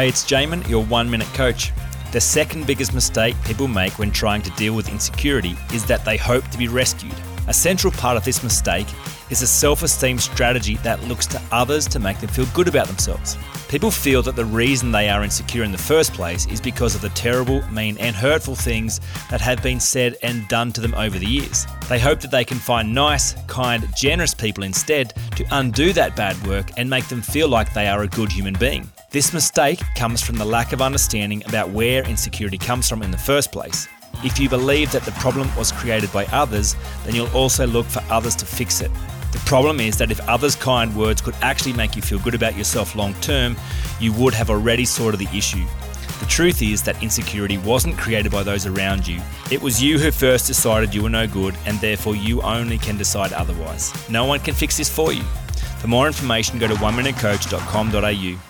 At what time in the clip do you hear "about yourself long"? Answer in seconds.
42.36-43.14